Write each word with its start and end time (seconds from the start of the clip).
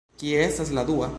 Kie 0.21 0.39
estas 0.45 0.73
la 0.79 0.87
dua? 0.93 1.09